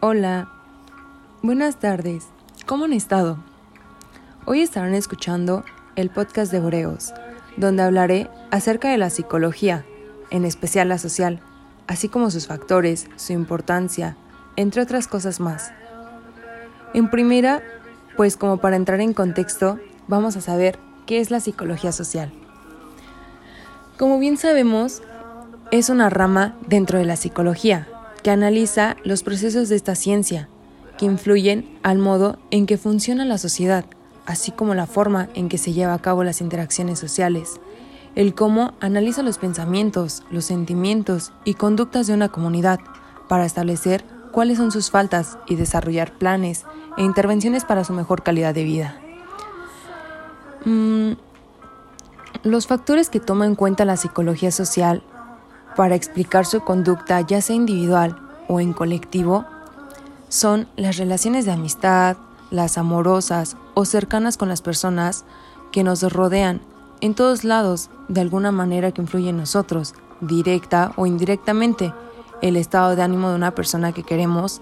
[0.00, 0.48] Hola,
[1.42, 2.28] buenas tardes,
[2.66, 3.36] ¿cómo han estado?
[4.44, 5.64] Hoy estarán escuchando
[5.96, 7.12] el podcast de Boreos,
[7.56, 9.84] donde hablaré acerca de la psicología,
[10.30, 11.40] en especial la social,
[11.88, 14.16] así como sus factores, su importancia,
[14.54, 15.72] entre otras cosas más.
[16.94, 17.60] En primera,
[18.16, 22.30] pues como para entrar en contexto, vamos a saber qué es la psicología social.
[23.98, 25.02] Como bien sabemos,
[25.72, 27.88] es una rama dentro de la psicología
[28.30, 30.48] analiza los procesos de esta ciencia
[30.98, 33.84] que influyen al modo en que funciona la sociedad,
[34.26, 37.60] así como la forma en que se lleva a cabo las interacciones sociales,
[38.14, 42.80] el cómo analiza los pensamientos, los sentimientos y conductas de una comunidad
[43.28, 46.64] para establecer cuáles son sus faltas y desarrollar planes
[46.96, 49.00] e intervenciones para su mejor calidad de vida.
[50.64, 51.12] Mm,
[52.42, 55.02] los factores que toma en cuenta la psicología social
[55.78, 59.44] para explicar su conducta, ya sea individual o en colectivo,
[60.28, 62.16] son las relaciones de amistad,
[62.50, 65.24] las amorosas o cercanas con las personas
[65.70, 66.60] que nos rodean
[67.00, 71.94] en todos lados de alguna manera que influye en nosotros, directa o indirectamente.
[72.42, 74.60] El estado de ánimo de una persona que queremos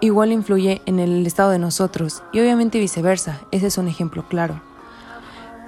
[0.00, 3.40] igual influye en el estado de nosotros y obviamente viceversa.
[3.50, 4.60] Ese es un ejemplo claro.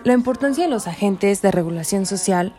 [0.02, 2.54] La importancia de los agentes de regulación social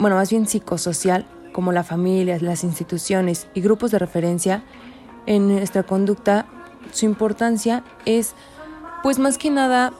[0.00, 4.64] bueno, más bien psicosocial, como la familia, las instituciones y grupos de referencia
[5.26, 6.46] en nuestra conducta,
[6.90, 8.34] su importancia es,
[9.02, 9.92] pues más que nada,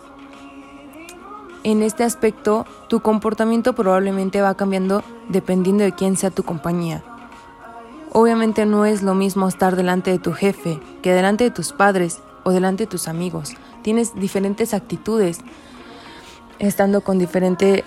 [1.64, 7.04] en este aspecto, tu comportamiento probablemente va cambiando dependiendo de quién sea tu compañía.
[8.12, 12.20] Obviamente no es lo mismo estar delante de tu jefe que delante de tus padres
[12.44, 13.52] o delante de tus amigos.
[13.82, 15.40] Tienes diferentes actitudes
[16.58, 17.84] estando con diferente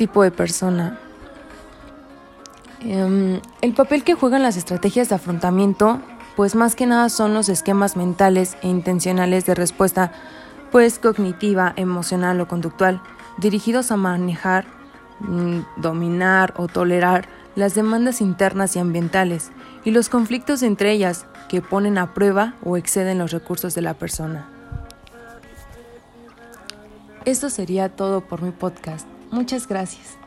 [0.00, 0.98] tipo de persona.
[2.80, 6.00] Em, el papel que juegan las estrategias de afrontamiento,
[6.36, 10.12] pues más que nada son los esquemas mentales e intencionales de respuesta,
[10.72, 13.02] pues cognitiva, emocional o conductual,
[13.36, 14.64] dirigidos a manejar,
[15.18, 19.50] mm, dominar o tolerar las demandas internas y ambientales
[19.84, 23.92] y los conflictos entre ellas que ponen a prueba o exceden los recursos de la
[23.92, 24.48] persona.
[27.26, 29.06] Esto sería todo por mi podcast.
[29.30, 30.18] Muchas gracias.